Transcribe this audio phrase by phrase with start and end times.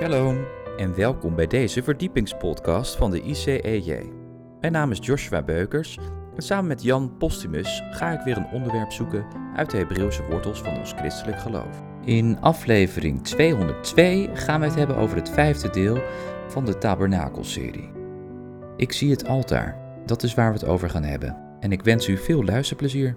[0.00, 0.38] Shalom
[0.76, 4.12] en welkom bij deze verdiepingspodcast van de ICEJ.
[4.60, 5.98] Mijn naam is Joshua Beukers
[6.36, 9.26] en samen met Jan Postumus ga ik weer een onderwerp zoeken
[9.56, 11.82] uit de Hebreeuwse wortels van ons christelijk geloof.
[12.04, 16.02] In aflevering 202 gaan we het hebben over het vijfde deel
[16.48, 17.90] van de Tabernakelserie.
[18.76, 21.36] Ik zie het altaar, dat is waar we het over gaan hebben.
[21.60, 23.16] En ik wens u veel luisterplezier.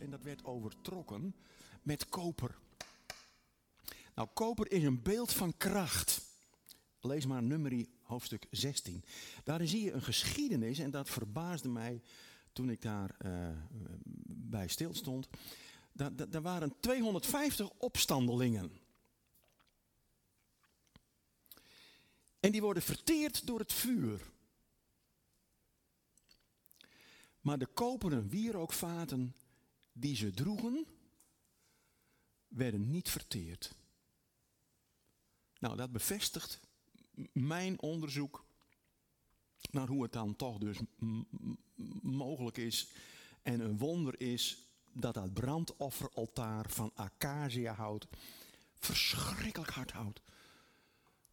[0.00, 1.34] En dat werd overtrokken
[1.82, 2.58] met koper.
[4.14, 6.20] Nou, koper is een beeld van kracht.
[7.00, 9.04] Lees maar nummerie hoofdstuk 16.
[9.44, 12.02] Daarin zie je een geschiedenis en dat verbaasde mij
[12.52, 13.48] toen ik daar eh,
[14.26, 15.28] bij stilstond.
[15.92, 18.72] Da- da- Er waren 250 opstandelingen.
[22.40, 24.30] En die worden verteerd door het vuur.
[27.40, 29.34] Maar de koperen wierookvaten
[30.00, 30.86] die ze droegen,
[32.48, 33.74] werden niet verteerd.
[35.58, 36.60] Nou, dat bevestigt
[37.32, 38.44] mijn onderzoek
[39.70, 40.78] naar hoe het dan toch dus
[42.02, 42.88] mogelijk is
[43.42, 48.08] en een wonder is dat dat brandofferaltaar van acaciahout
[48.74, 50.20] verschrikkelijk hard houdt.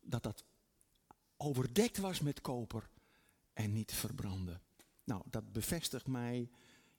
[0.02, 0.46] Dat dat
[1.38, 2.90] overdekt was met koper
[3.54, 4.60] en niet verbrandde.
[5.04, 6.50] Nou, dat bevestigt mij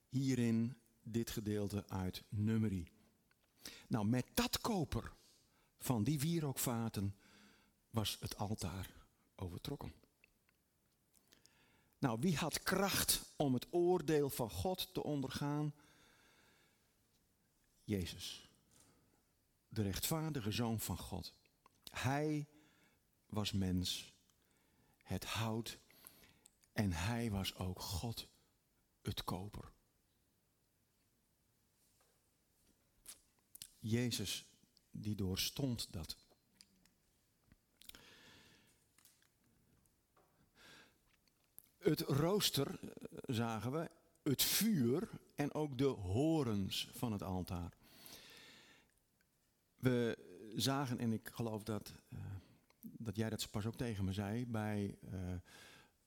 [0.08, 0.76] hierin
[1.12, 2.90] dit gedeelte uit Nummerie.
[3.88, 5.12] Nou, met dat koper
[5.78, 7.16] van die wierookvaten
[7.90, 8.90] was het altaar
[9.34, 9.92] overtrokken.
[11.98, 15.74] Nou, wie had kracht om het oordeel van God te ondergaan?
[17.84, 18.48] Jezus,
[19.68, 21.34] de rechtvaardige zoon van God.
[21.90, 22.48] Hij
[23.26, 24.14] was mens,
[25.02, 25.78] het hout
[26.72, 28.28] en hij was ook God,
[29.02, 29.72] het koper.
[33.78, 34.44] Jezus,
[34.90, 36.16] die doorstond dat.
[41.78, 42.88] Het rooster eh,
[43.26, 43.90] zagen we,
[44.22, 47.76] het vuur en ook de horens van het altaar.
[49.76, 50.18] We
[50.56, 52.18] zagen, en ik geloof dat, eh,
[52.80, 55.18] dat jij dat pas ook tegen me zei, bij eh,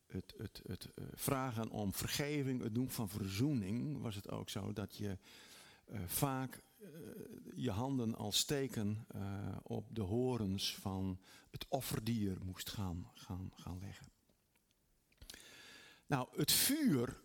[0.05, 4.95] het, het, het vragen om vergeving, het doen van verzoening, was het ook zo dat
[4.95, 5.17] je
[6.05, 6.63] vaak
[7.55, 11.19] je handen als teken eh, op de horens van
[11.51, 14.11] het offerdier moest gaan, gaan, gaan leggen.
[16.05, 17.19] Nou, het vuur,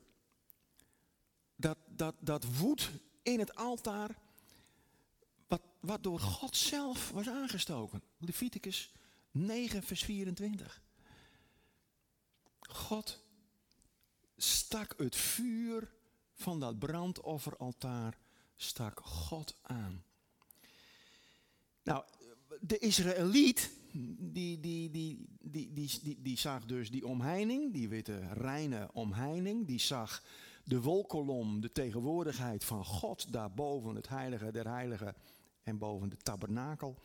[1.56, 2.90] dat, dat, dat woedt
[3.22, 4.18] in het altaar,
[5.46, 8.02] wat, wat door God zelf was aangestoken.
[8.18, 8.92] Leviticus
[9.30, 10.82] 9, vers 24.
[12.60, 13.24] God
[14.36, 15.92] stak het vuur
[16.32, 18.18] van dat brandofferaltaar,
[18.56, 20.04] stak God aan.
[21.82, 22.04] Nou,
[22.60, 28.18] de Israëliet, die, die, die, die, die, die, die zag dus die omheining, die witte
[28.32, 30.22] reine omheining, die zag
[30.64, 35.14] de wolkolom, de tegenwoordigheid van God daarboven het heilige der heiligen
[35.62, 36.98] en boven de tabernakel.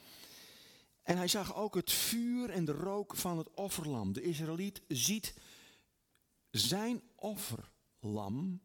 [1.03, 4.13] En hij zag ook het vuur en de rook van het offerlam.
[4.13, 5.33] De Israëliet ziet
[6.50, 8.62] zijn offerlam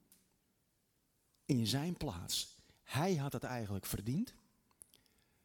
[1.44, 2.55] in zijn plaats.
[2.86, 4.34] Hij had het eigenlijk verdiend.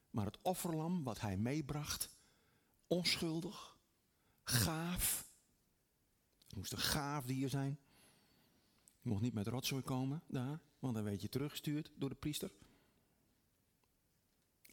[0.10, 2.10] Maar het offerlam wat hij meebracht,
[2.88, 3.78] onschuldig,
[4.44, 5.30] gaaf.
[6.44, 7.80] Het moest een gaaf dier zijn.
[9.02, 12.52] Je mocht niet met rotzooi komen daar, want dan werd je teruggestuurd door de priester.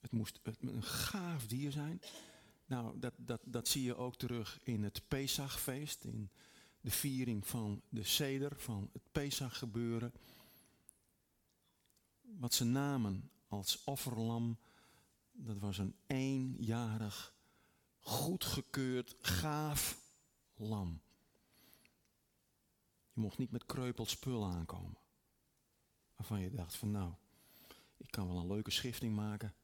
[0.01, 2.01] Het moest een gaaf dier zijn.
[2.67, 6.31] Nou, dat, dat, dat zie je ook terug in het Pesachfeest, in
[6.81, 10.13] de viering van de seder, van het Pesach gebeuren.
[12.37, 14.59] Wat ze namen als offerlam,
[15.33, 17.35] dat was een eenjarig,
[18.01, 20.01] goedgekeurd, gaaf
[20.57, 21.01] lam.
[23.13, 24.99] Je mocht niet met kreupeld spul aankomen.
[26.17, 27.13] Waarvan je dacht van nou,
[27.97, 29.55] ik kan wel een leuke schifting maken.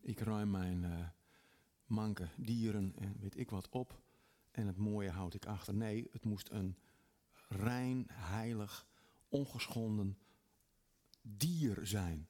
[0.00, 1.08] Ik ruim mijn uh,
[1.86, 4.00] manke dieren en weet ik wat op.
[4.50, 5.74] En het mooie houd ik achter.
[5.74, 6.76] Nee, het moest een
[7.48, 8.86] rein, heilig,
[9.28, 10.18] ongeschonden
[11.22, 12.28] dier zijn.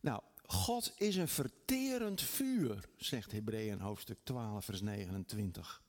[0.00, 5.82] Nou, God is een verterend vuur, zegt Hebreeën hoofdstuk 12, vers 29.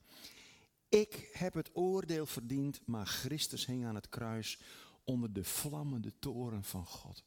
[0.90, 4.60] Ik heb het oordeel verdiend, maar Christus hing aan het kruis
[5.04, 7.24] onder de vlammende toren van God.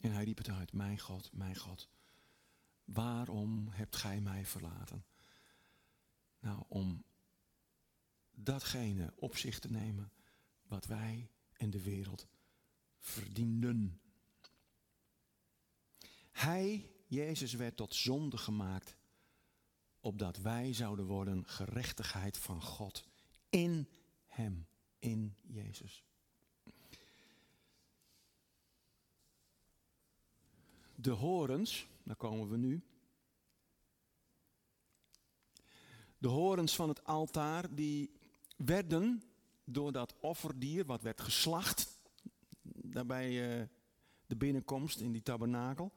[0.00, 1.88] En hij riep het uit, mijn God, mijn God,
[2.84, 5.04] waarom hebt gij mij verlaten?
[6.38, 7.04] Nou, om
[8.30, 10.12] datgene op zich te nemen
[10.70, 12.26] wat wij en de wereld
[12.98, 14.00] verdienden.
[16.32, 18.96] Hij, Jezus, werd tot zonde gemaakt,
[20.00, 23.04] opdat wij zouden worden gerechtigheid van God
[23.48, 23.88] in
[24.26, 24.66] Hem,
[24.98, 26.04] in Jezus.
[30.94, 32.84] De horens, daar komen we nu.
[36.18, 38.12] De horens van het altaar, die
[38.56, 39.29] werden
[39.64, 41.98] door dat offerdier, wat werd geslacht,
[42.62, 43.66] daarbij uh,
[44.26, 45.92] de binnenkomst in die tabernakel,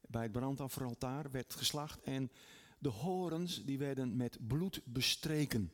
[0.00, 2.00] bij het brandofferaltaar, werd geslacht.
[2.02, 2.30] En
[2.78, 5.72] de horens, die werden met bloed bestreken.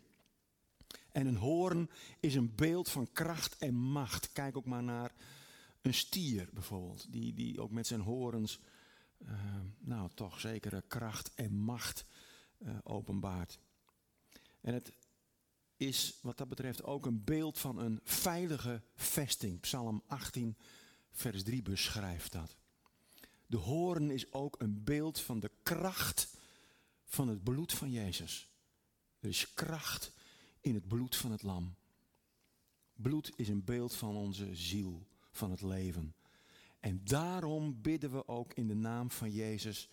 [1.13, 1.91] En een hoorn
[2.21, 4.33] is een beeld van kracht en macht.
[4.33, 5.15] Kijk ook maar naar
[5.81, 8.61] een stier bijvoorbeeld, die, die ook met zijn horens,
[9.19, 9.31] uh,
[9.79, 12.05] nou toch zekere kracht en macht
[12.83, 13.59] openbaart.
[14.61, 14.93] En het
[15.81, 19.61] is wat dat betreft ook een beeld van een veilige vesting.
[19.61, 20.57] Psalm 18,
[21.11, 22.57] vers 3 beschrijft dat.
[23.47, 26.37] De hoorn is ook een beeld van de kracht
[27.05, 28.49] van het bloed van Jezus.
[29.19, 30.13] Er is kracht
[30.61, 31.75] in het bloed van het lam.
[32.95, 36.15] Bloed is een beeld van onze ziel, van het leven.
[36.81, 39.89] En daarom bidden we ook in de naam van Jezus,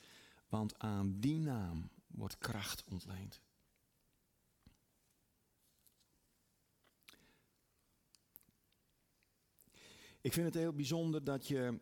[0.49, 3.41] want aan die naam wordt kracht ontleend.
[10.27, 11.79] Ik vind het heel bijzonder dat je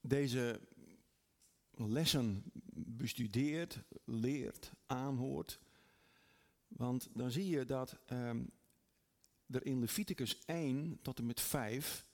[0.00, 0.60] deze
[1.70, 2.42] lessen
[2.74, 5.60] bestudeert, leert, aanhoort.
[6.68, 8.50] Want dan zie je dat um,
[9.46, 12.06] er in Leviticus 1 tot en met 5,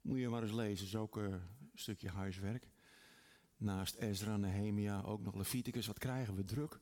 [0.00, 1.40] moet je maar eens lezen, is ook een
[1.74, 2.68] stukje huiswerk.
[3.56, 6.80] Naast Ezra, Nehemia, ook nog Leviticus, wat krijgen we druk.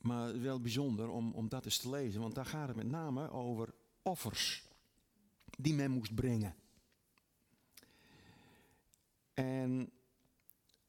[0.00, 3.30] Maar wel bijzonder om, om dat eens te lezen, want daar gaat het met name
[3.30, 3.74] over
[4.06, 4.64] offers
[5.58, 6.54] die men moest brengen.
[9.34, 9.90] En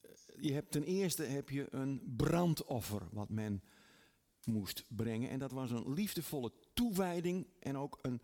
[0.01, 0.09] eh,
[0.39, 3.63] je hebt ten eerste heb je een brandoffer wat men
[4.43, 5.29] moest brengen.
[5.29, 8.21] En dat was een liefdevolle toewijding en ook een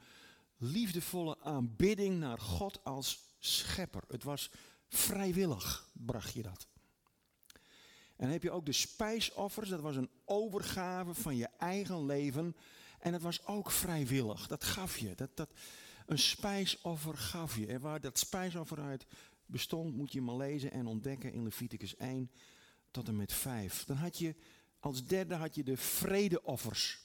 [0.57, 4.03] liefdevolle aanbidding naar God als schepper.
[4.07, 4.51] Het was
[4.87, 6.67] vrijwillig, bracht je dat.
[8.15, 12.55] En dan heb je ook de spijsoffers, dat was een overgave van je eigen leven
[13.03, 14.47] en dat was ook vrijwillig.
[14.47, 15.15] Dat gaf je.
[15.15, 15.49] Dat, dat,
[16.05, 17.67] een spijsoffer gaf je.
[17.67, 19.05] En waar dat spijsoffer uit
[19.45, 22.31] bestond, moet je maar lezen en ontdekken in Leviticus 1
[22.91, 23.83] tot en met 5.
[23.85, 24.35] Dan had je
[24.79, 27.01] als derde had je de vredeoffers.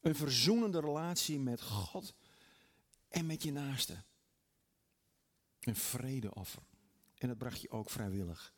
[0.00, 2.14] Een verzoenende relatie met God
[3.08, 4.02] en met je naaste.
[5.60, 6.62] Een vredeoffer.
[7.18, 8.54] En dat bracht je ook vrijwillig.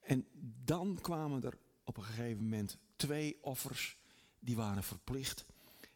[0.00, 0.26] En
[0.64, 3.97] dan kwamen er op een gegeven moment twee offers
[4.38, 5.46] die waren verplicht.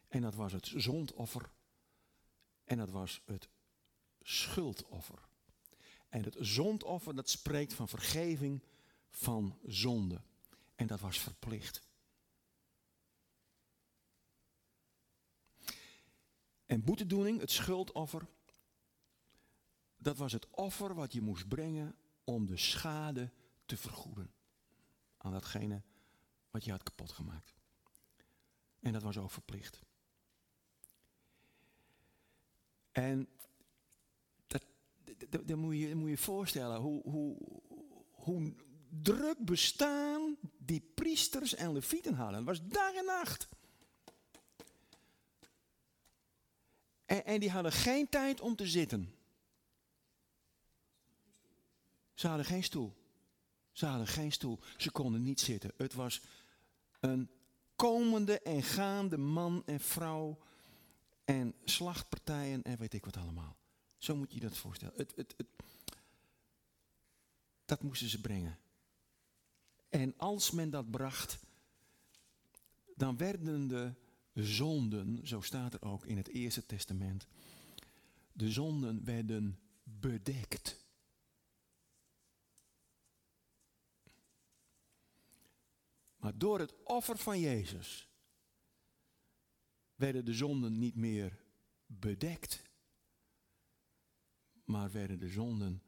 [0.07, 1.51] En dat was het zondoffer
[2.63, 3.49] en dat was het
[4.21, 5.19] schuldoffer.
[6.09, 8.63] En het zondoffer dat spreekt van vergeving
[9.09, 10.21] van zonde.
[10.75, 11.81] En dat was verplicht.
[16.65, 18.27] En boetedoening, het schuldoffer,
[19.97, 23.31] dat was het offer wat je moest brengen om de schade
[23.65, 24.33] te vergoeden
[25.17, 25.81] aan datgene
[26.49, 27.52] wat je had kapot gemaakt.
[28.83, 29.81] En dat was ook verplicht.
[32.91, 33.27] En
[34.47, 34.65] dat,
[35.29, 37.37] dat, dat, moet, je, moet je voorstellen hoe, hoe,
[38.11, 38.53] hoe
[39.01, 42.35] druk bestaan die priesters en levieten hadden.
[42.35, 43.49] Het was dag en nacht.
[47.05, 49.15] En, en die hadden geen tijd om te zitten.
[52.13, 52.93] Ze hadden geen stoel.
[53.71, 54.59] Ze hadden geen stoel.
[54.77, 55.71] Ze konden niet zitten.
[55.77, 56.21] Het was
[56.99, 57.29] een
[57.83, 60.39] komende en gaande man en vrouw
[61.25, 63.57] en slachtpartijen en weet ik wat allemaal.
[63.97, 64.93] Zo moet je dat voorstellen.
[64.97, 65.47] Het, het, het,
[67.65, 68.57] dat moesten ze brengen.
[69.89, 71.39] En als men dat bracht,
[72.95, 73.93] dan werden de
[74.33, 77.27] zonden, zo staat er ook in het Eerste Testament,
[78.31, 80.82] de zonden werden bedekt.
[86.23, 88.07] Maar door het offer van Jezus
[89.95, 91.39] werden de zonden niet meer
[91.85, 92.63] bedekt,
[94.63, 95.83] maar werden de zonden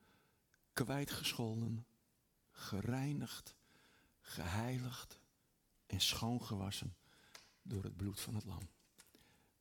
[0.74, 1.86] kwijtgescholden,
[2.52, 3.56] gereinigd,
[4.20, 5.20] geheiligd
[5.86, 6.96] en schoongewassen
[7.62, 8.70] door het bloed van het lam.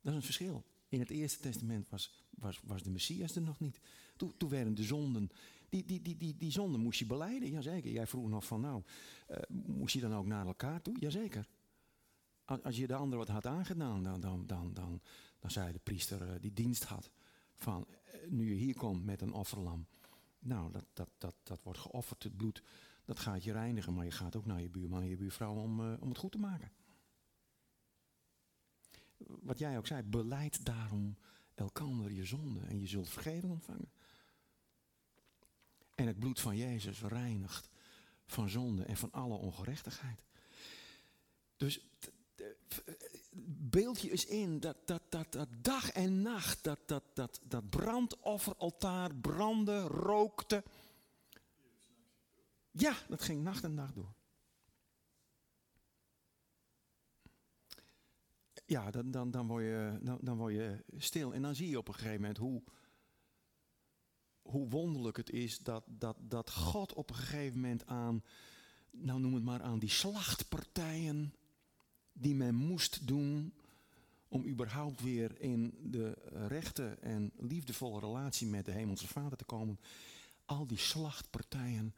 [0.00, 0.64] Dat is een verschil.
[0.88, 3.80] In het Eerste Testament was, was, was de Messias er nog niet.
[4.16, 5.30] Toen, toen werden de zonden
[5.74, 7.90] die, die, die, die, die zonde moest je beleiden, jazeker.
[7.90, 8.82] Jij vroeg nog van nou,
[9.30, 10.98] uh, moest je dan ook naar elkaar toe?
[10.98, 11.48] Jazeker.
[12.44, 15.00] Als je de ander wat had aangedaan, dan, dan, dan, dan,
[15.38, 17.10] dan zei de priester eh, die dienst had
[17.54, 19.86] van eh, nu je hier komt met een offerlam.
[20.38, 22.62] Nou, dat, dat, dat, dat wordt geofferd, het bloed,
[23.04, 23.94] dat gaat je reinigen.
[23.94, 26.38] Maar je gaat ook naar je buurman en je buurvrouw om, om het goed te
[26.38, 26.70] maken.
[29.16, 31.16] Wat jij ook zei, beleid daarom
[31.54, 33.90] elkander je zonde en je zult vergeving ontvangen.
[35.94, 37.68] En het bloed van Jezus reinigt
[38.26, 40.22] van zonde en van alle ongerechtigheid.
[41.56, 41.80] Dus
[43.70, 47.70] beeld je eens in dat, dat, dat, dat dag en nacht, dat, dat, dat, dat
[47.70, 50.64] brandofferaltaar brandde, rookte.
[52.70, 54.14] Ja, dat ging nacht en dag door.
[58.66, 61.78] Ja, dan, dan, dan, word je, dan, dan word je stil en dan zie je
[61.78, 62.62] op een gegeven moment hoe,
[64.44, 68.24] hoe wonderlijk het is dat, dat, dat God op een gegeven moment aan,
[68.90, 71.34] nou noem het maar aan die slachtpartijen
[72.12, 73.54] die men moest doen
[74.28, 76.10] om überhaupt weer in de
[76.48, 79.80] rechte en liefdevolle relatie met de Hemelse Vader te komen.
[80.44, 81.94] Al die slachtpartijen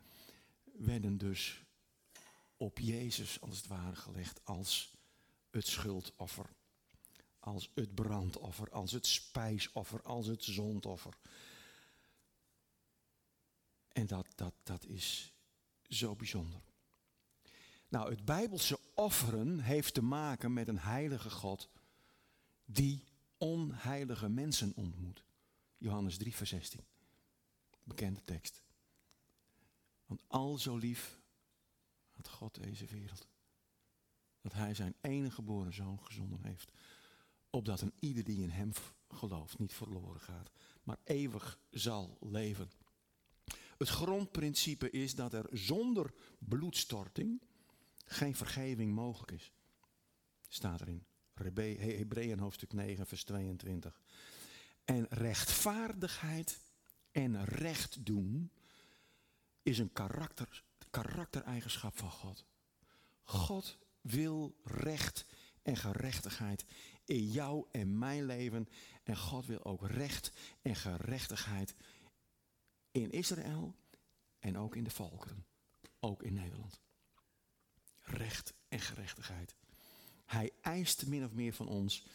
[0.79, 1.63] werden dus
[2.57, 4.95] op Jezus als het ware gelegd als
[5.51, 6.47] het schuldoffer,
[7.39, 11.15] als het brandoffer, als het spijsoffer, als het zondoffer.
[13.97, 15.33] En dat, dat, dat is
[15.89, 16.61] zo bijzonder.
[17.89, 21.69] Nou, het Bijbelse offeren heeft te maken met een heilige God
[22.65, 23.05] die
[23.39, 25.25] onheilige mensen ontmoet.
[25.79, 26.81] Johannes 3, vers 16.
[27.83, 28.63] Bekende tekst.
[30.07, 31.21] Want al zo lief
[32.11, 33.29] had God deze wereld.
[34.41, 36.71] Dat hij zijn enige geboren zoon gezonden heeft.
[37.51, 38.73] Opdat een ieder die in hem
[39.09, 40.51] gelooft niet verloren gaat.
[40.83, 42.71] Maar eeuwig zal leven.
[43.79, 47.43] Het grondprincipe is dat er zonder bloedstorting
[48.05, 49.53] geen vergeving mogelijk is.
[50.49, 51.05] Staat erin.
[51.35, 54.01] Hebreeën hoofdstuk 9, vers 22.
[54.85, 56.61] En rechtvaardigheid
[57.11, 58.51] en recht doen
[59.63, 62.47] is een karakter, karaktereigenschap van God.
[63.23, 65.27] God wil recht
[65.63, 66.65] en gerechtigheid
[67.05, 68.69] in jou en mijn leven.
[69.03, 71.75] En God wil ook recht en gerechtigheid
[73.03, 73.75] in Israël
[74.39, 75.47] en ook in de volkeren.
[76.01, 76.81] Ook in Nederland
[78.07, 79.55] recht en gerechtigheid.
[80.25, 82.07] Hij eist min of meer van ons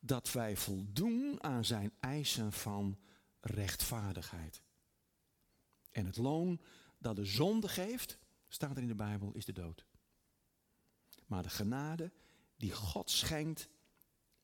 [0.00, 2.98] dat wij voldoen aan zijn eisen van
[3.40, 4.62] rechtvaardigheid.
[5.90, 6.60] En het loon
[6.98, 9.84] dat de zonde geeft, staat er in de Bijbel, is de dood.
[11.26, 12.12] Maar de genade
[12.56, 13.68] die God schenkt,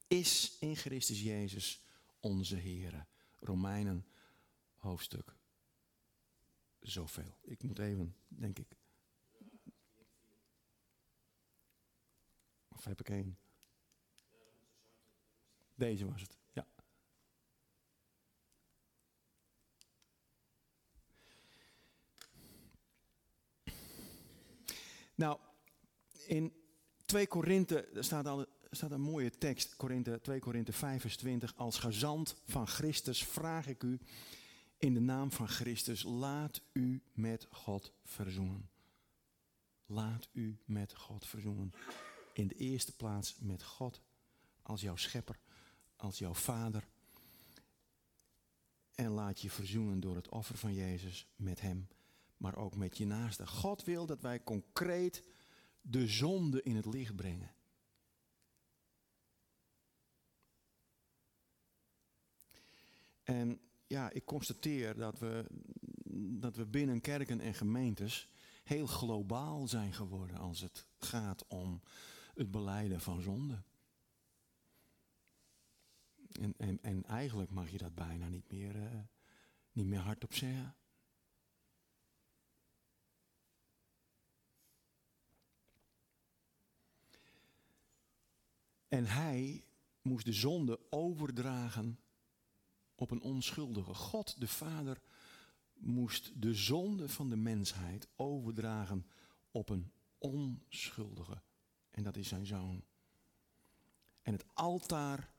[0.07, 1.83] is in Christus Jezus
[2.21, 3.07] onze Heer.
[3.40, 4.07] Romeinen
[4.76, 5.38] hoofdstuk
[6.90, 7.38] zoveel.
[7.42, 8.76] Ik moet even, denk ik,
[12.78, 13.38] Of heb ik één?
[15.75, 16.66] Deze was het, ja.
[25.14, 25.38] Nou,
[26.26, 26.52] in
[27.04, 31.57] 2 Korinthe staat, al, staat een mooie tekst, Korinthe, 2 Korinthe 5 vers 20.
[31.57, 33.99] Als gezant van Christus vraag ik u
[34.78, 38.70] in de naam van Christus, laat u met God verzoenen.
[39.87, 41.73] Laat u met God verzoenen
[42.32, 44.00] in de eerste plaats met God
[44.62, 45.38] als jouw schepper,
[45.97, 46.88] als jouw vader.
[48.94, 51.88] En laat je verzoenen door het offer van Jezus met Hem,
[52.37, 53.47] maar ook met je naaste.
[53.47, 55.25] God wil dat wij concreet
[55.80, 57.52] de zonde in het licht brengen.
[63.23, 65.45] En ja, ik constateer dat we,
[66.40, 68.28] dat we binnen kerken en gemeentes
[68.64, 71.83] heel globaal zijn geworden als het gaat om
[72.35, 73.62] het beleiden van zonde.
[76.40, 79.00] En, en, en eigenlijk mag je dat bijna niet meer, uh,
[79.73, 80.76] niet meer hardop zeggen.
[88.88, 89.64] En hij
[90.02, 91.99] moest de zonde overdragen
[92.99, 93.95] op een onschuldige.
[93.95, 95.00] God, de Vader,
[95.75, 99.07] moest de zonde van de mensheid overdragen
[99.50, 101.43] op een onschuldige.
[101.90, 102.83] En dat is zijn zoon.
[104.23, 105.33] En het altaar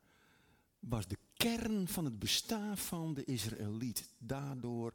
[0.80, 4.10] was de kern van het bestaan van de Israëliet.
[4.18, 4.94] Daardoor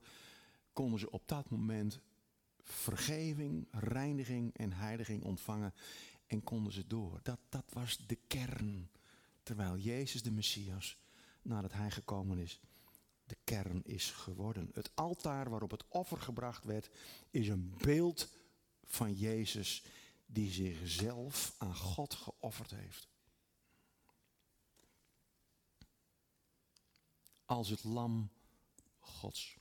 [0.72, 2.00] konden ze op dat moment
[2.62, 5.74] vergeving, reiniging en heiliging ontvangen.
[6.26, 7.20] En konden ze door.
[7.22, 8.90] Dat, dat was de kern.
[9.42, 10.98] Terwijl Jezus de Messias,
[11.44, 12.60] nadat hij gekomen is,
[13.24, 14.70] de kern is geworden.
[14.72, 16.90] Het altaar waarop het offer gebracht werd,
[17.30, 18.32] is een beeld
[18.84, 19.84] van Jezus
[20.26, 23.08] die zichzelf aan God geofferd heeft.
[27.44, 28.30] Als het lam
[28.98, 29.56] Gods.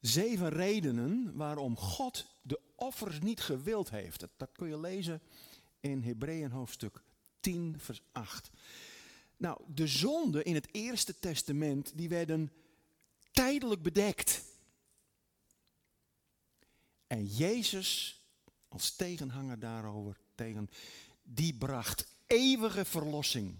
[0.00, 4.26] Zeven redenen waarom God de offers niet gewild heeft.
[4.36, 5.22] Dat, kun je lezen
[5.80, 7.02] in Hebreeën hoofdstuk
[7.42, 8.50] 10, vers 8.
[9.36, 12.52] Nou, de zonden in het Eerste Testament, die werden
[13.30, 14.44] tijdelijk bedekt.
[17.06, 18.20] En Jezus,
[18.68, 20.70] als tegenhanger daarover, tegen,
[21.22, 23.54] die bracht eeuwige verlossing.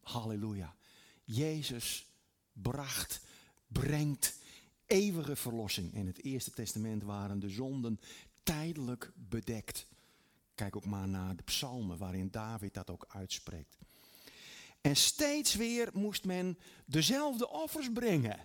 [0.00, 0.76] Halleluja.
[1.24, 2.06] Jezus
[2.52, 3.20] bracht,
[3.66, 4.34] brengt
[4.86, 5.94] eeuwige verlossing.
[5.94, 8.00] In het Eerste Testament waren de zonden
[8.42, 9.86] tijdelijk bedekt.
[10.56, 13.76] Kijk ook maar naar de psalmen waarin David dat ook uitspreekt.
[14.80, 18.38] En steeds weer moest men dezelfde offers brengen.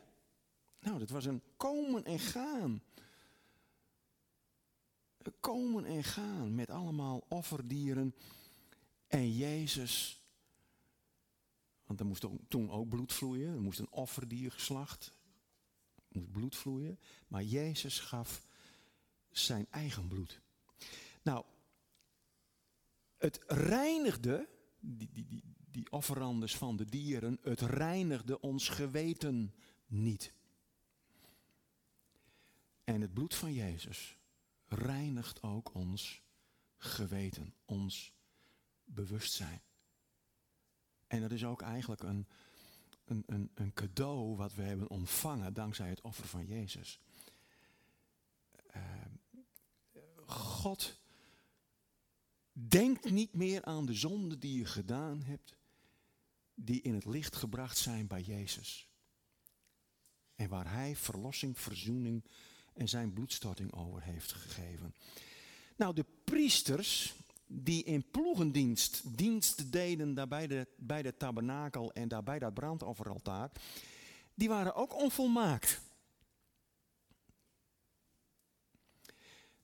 [0.80, 2.84] Nou, dat was een komen en gaan.
[5.18, 8.16] Een komen en gaan met allemaal offerdieren.
[9.08, 10.22] En Jezus,
[11.86, 13.54] want er moest toen ook bloed vloeien.
[13.54, 15.14] Er moest een offerdier geslacht
[16.12, 17.00] moest bloed vloeien.
[17.28, 18.46] Maar Jezus gaf
[19.30, 20.42] zijn eigen bloed.
[21.22, 21.46] Nou,
[23.22, 24.50] het reinigde,
[24.80, 29.54] die, die, die, offerandes van de dieren, het reinigde ons geweten
[29.88, 30.34] niet.
[32.84, 34.18] En het bloed van Jezus
[34.68, 36.22] reinigt ook ons
[36.78, 38.14] geweten, ons
[38.84, 39.62] bewustzijn.
[41.08, 42.28] En dat is ook eigenlijk een,
[43.06, 47.00] een, een, een cadeau wat we hebben ontvangen dankzij het offer van Jezus.
[48.76, 48.82] Uh,
[50.26, 51.01] God
[52.52, 55.56] denkt niet meer aan de zonden die je gedaan hebt,
[56.54, 58.90] die in het licht gebracht zijn bij Jezus.
[60.36, 62.26] En waar Hij verlossing, verzoening
[62.74, 64.96] en zijn bloedstorting over heeft gegeven.
[65.76, 67.14] Nou, de priesters,
[67.48, 73.52] die in ploegendienst dienst deden daar bij de, bij de tabernakel en daarbij dat brandofferaltaar,
[74.34, 75.82] die waren ook onvolmaakt.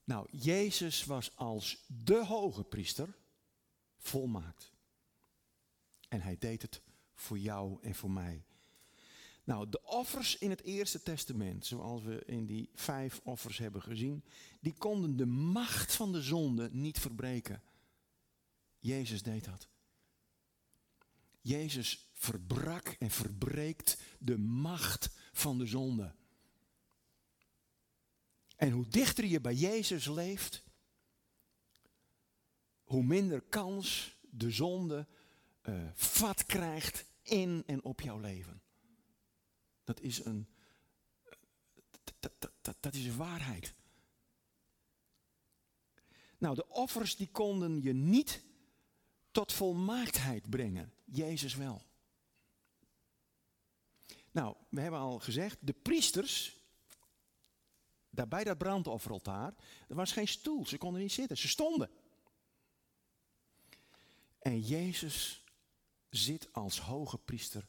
[0.08, 3.16] Nou, Jezus was als de hoge priester
[3.96, 4.72] volmaakt.
[6.08, 6.82] En hij deed het
[7.14, 8.44] voor jou en voor mij.
[9.44, 14.24] Nou, de offers in het Eerste Testament, zoals we in die vijf offers hebben gezien,
[14.60, 17.62] die konden de macht van de zonde niet verbreken.
[18.78, 19.68] Jezus deed dat.
[21.40, 26.14] Jezus verbrak en verbreekt de macht van de zonde.
[28.58, 30.64] En hoe dichter je bij Jezus leeft,
[32.82, 35.06] hoe minder kans de zonde
[35.62, 38.62] uh, vat krijgt in en op jouw leven.
[39.84, 40.48] Dat is een,
[42.18, 43.74] dat, dat is een waarheid.
[46.38, 48.42] Nou, de offers die konden je niet
[49.30, 50.92] tot volmaaktheid brengen.
[51.04, 51.82] Jezus wel.
[54.30, 56.57] Nou, we hebben al gezegd, de priesters,
[58.10, 59.54] daar bij dat brandofferaltaar,
[59.88, 61.90] er was geen stoel, ze konden niet zitten, ze stonden.
[64.38, 65.44] En Jezus
[66.10, 67.68] zit als hoge priester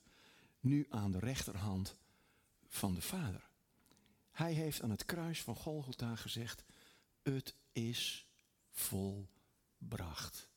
[0.59, 1.95] nu aan de rechterhand
[2.67, 3.49] van de Vader.
[4.31, 6.63] Hij heeft aan het kruis van Golgotha gezegd,
[7.21, 8.27] het is
[8.69, 10.49] volbracht.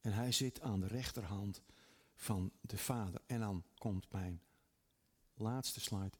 [0.00, 1.62] En hij zit aan de rechterhand
[2.14, 3.20] van de Vader.
[3.26, 4.42] En dan komt mijn
[5.34, 6.16] laatste slide.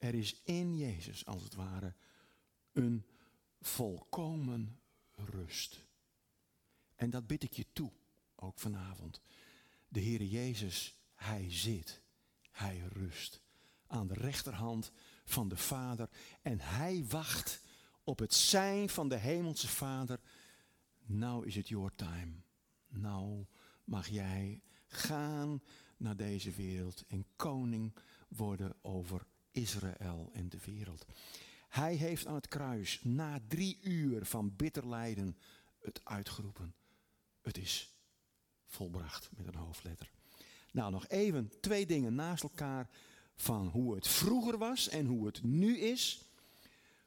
[0.00, 1.94] Er is in Jezus, als het ware,
[2.72, 3.04] een
[3.60, 4.80] volkomen
[5.14, 5.84] rust.
[6.94, 7.92] En dat bid ik je toe,
[8.34, 9.20] ook vanavond.
[9.88, 12.02] De Heere Jezus, Hij zit,
[12.50, 13.40] Hij rust
[13.86, 14.92] aan de rechterhand
[15.24, 16.08] van de Vader.
[16.42, 17.62] En Hij wacht
[18.04, 20.20] op het zijn van de Hemelse Vader
[21.10, 22.32] nou is het your time.
[22.88, 23.46] Nou
[23.84, 25.62] mag jij gaan
[25.96, 27.94] naar deze wereld en koning
[28.28, 31.06] worden over Israël en de wereld.
[31.68, 35.36] Hij heeft aan het kruis na drie uur van bitter lijden
[35.78, 36.74] het uitgeroepen.
[37.40, 37.94] Het is
[38.66, 40.10] volbracht met een hoofdletter.
[40.72, 42.90] Nou, nog even twee dingen naast elkaar
[43.36, 46.24] van hoe het vroeger was en hoe het nu is.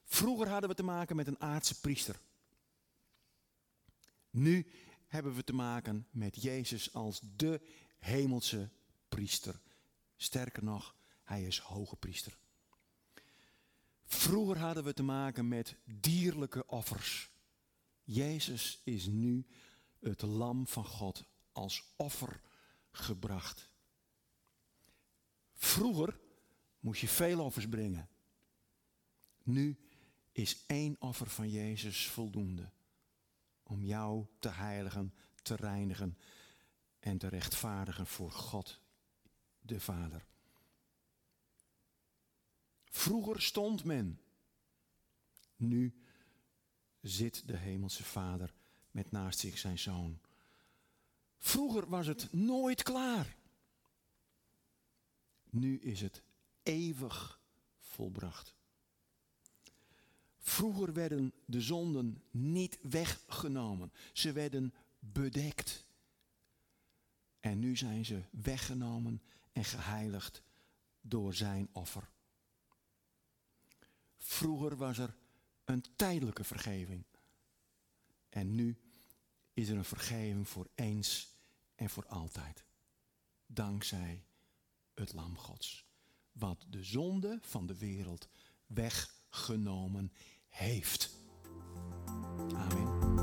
[0.04, 2.20] Vroeger hadden we te maken met een aardse priester.
[4.30, 4.68] Nu
[5.08, 7.62] hebben we te maken met Jezus als de
[8.00, 8.70] hemelse
[9.10, 9.62] priester.
[10.16, 12.38] Sterker nog, hij is hoge priester.
[14.06, 17.32] Vroeger hadden we te maken met dierlijke offers.
[18.04, 19.46] Jezus is nu
[20.00, 22.42] het lam van God als offer
[22.92, 23.70] gebracht.
[25.54, 26.20] Vroeger
[26.80, 28.10] moest je veel offers brengen.
[29.44, 29.78] Nu
[30.32, 32.72] is één offer van Jezus voldoende
[33.64, 36.18] om jou te heiligen, te reinigen
[37.00, 38.80] en te rechtvaardigen voor God,
[39.62, 40.26] de Vader.
[42.94, 44.20] Vroeger stond men,
[45.56, 45.94] nu
[47.02, 48.54] zit de Hemelse Vader
[48.92, 50.20] met naast zich zijn zoon.
[51.38, 53.36] Vroeger was het nooit klaar.
[55.50, 56.22] Nu is het
[56.64, 57.40] eeuwig
[57.80, 58.56] volbracht.
[60.38, 63.92] Vroeger werden de zonden niet weggenomen.
[64.14, 65.86] Ze werden bedekt.
[67.40, 70.44] En nu zijn ze weggenomen en geheiligd
[71.02, 72.12] door zijn offer.
[74.26, 75.16] Vroeger was er
[75.66, 77.04] een tijdelijke vergeving.
[78.30, 78.78] En nu
[79.54, 81.36] is er een vergeving voor eens
[81.76, 82.64] en voor altijd.
[83.46, 84.24] Dankzij
[84.94, 85.86] het Lam Gods.
[86.32, 88.28] Wat de zonde van de wereld
[88.68, 90.12] weggenomen
[90.50, 91.16] heeft.
[92.56, 93.22] Amen.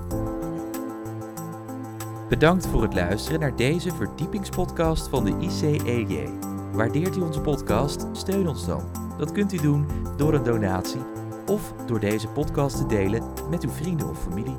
[2.29, 6.29] Bedankt voor het luisteren naar deze verdiepingspodcast van de ICEJ.
[6.73, 8.07] Waardeert u onze podcast?
[8.13, 9.10] Steun ons dan.
[9.21, 11.01] Dat kunt u doen door een donatie
[11.47, 14.57] of door deze podcast te delen met uw vrienden of familie.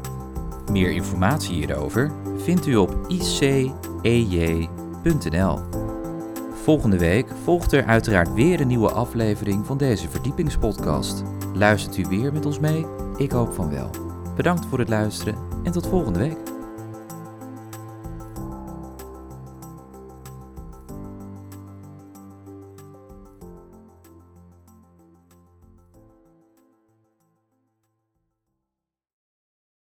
[0.71, 4.49] Meer informatie hierover vindt u op icej.nl.
[6.53, 11.23] Volgende week volgt er uiteraard weer een nieuwe aflevering van deze verdiepingspodcast.
[11.53, 12.85] Luistert u weer met ons mee?
[13.17, 13.89] Ik hoop van wel.
[14.35, 16.50] Bedankt voor het luisteren en tot volgende week.